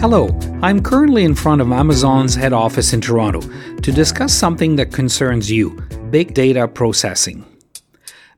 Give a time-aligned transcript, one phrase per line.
[0.00, 0.30] Hello,
[0.62, 3.42] I'm currently in front of Amazon's head office in Toronto
[3.82, 5.78] to discuss something that concerns you
[6.10, 7.44] big data processing.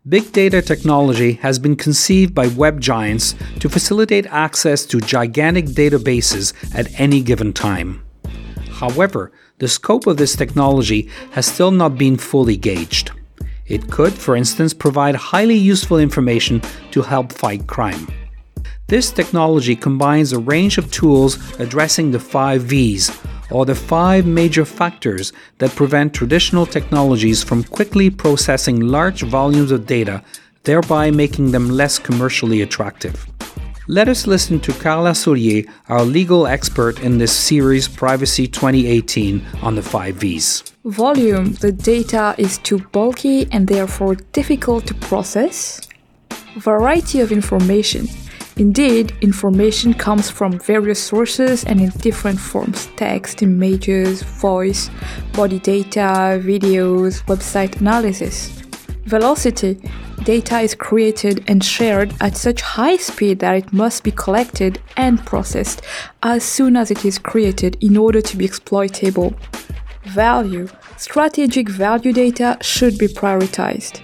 [0.08, 6.52] Big data technology has been conceived by web giants to facilitate access to gigantic databases
[6.74, 8.02] at any given time.
[8.72, 13.12] However, the scope of this technology has still not been fully gauged.
[13.68, 18.08] It could, for instance, provide highly useful information to help fight crime.
[18.92, 23.10] This technology combines a range of tools addressing the five V's,
[23.50, 29.86] or the five major factors that prevent traditional technologies from quickly processing large volumes of
[29.86, 30.22] data,
[30.64, 33.26] thereby making them less commercially attractive.
[33.88, 39.74] Let us listen to Carla Soulier, our legal expert in this series Privacy 2018 on
[39.74, 40.64] the 5 V's.
[40.84, 45.80] Volume the data is too bulky and therefore difficult to process.
[46.58, 48.06] Variety of information
[48.56, 54.90] Indeed, information comes from various sources and in different forms text, images, voice,
[55.32, 58.50] body data, videos, website analysis.
[59.06, 59.80] Velocity
[60.24, 65.24] data is created and shared at such high speed that it must be collected and
[65.26, 65.82] processed
[66.22, 69.34] as soon as it is created in order to be exploitable.
[70.04, 74.02] Value strategic value data should be prioritized.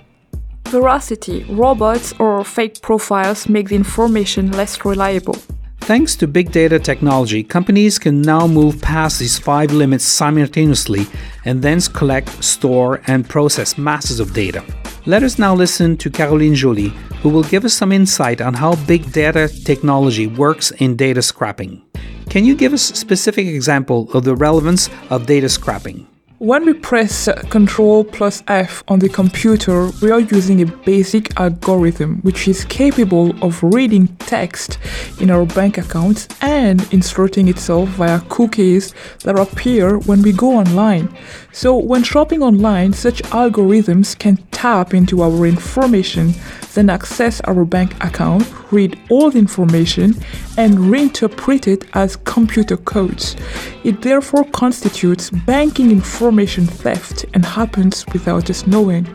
[0.70, 5.36] Veracity, robots or fake profiles make the information less reliable.
[5.80, 11.06] Thanks to big data technology, companies can now move past these five limits simultaneously
[11.46, 14.62] and thence collect, store, and process masses of data.
[15.06, 18.74] Let us now listen to Caroline Jolie, who will give us some insight on how
[18.84, 21.82] big data technology works in data scrapping.
[22.28, 26.06] Can you give us a specific example of the relevance of data scrapping?
[26.40, 32.20] When we press Ctrl plus F on the computer, we are using a basic algorithm
[32.20, 34.78] which is capable of reading text
[35.20, 38.94] in our bank accounts and inserting itself via cookies
[39.24, 41.08] that appear when we go online.
[41.50, 46.34] So, when shopping online, such algorithms can tap into our information,
[46.74, 50.14] then access our bank account, read all the information,
[50.56, 53.36] and reinterpret it as computer codes.
[53.84, 59.06] It therefore constitutes banking information theft and happens without us knowing.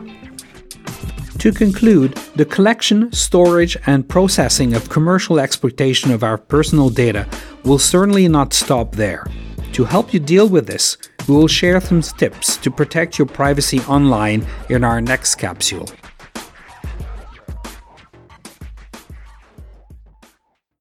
[1.38, 7.28] To conclude, the collection, storage, and processing of commercial exploitation of our personal data
[7.64, 9.26] will certainly not stop there.
[9.72, 10.96] To help you deal with this,
[11.28, 15.88] we will share some tips to protect your privacy online in our next capsule.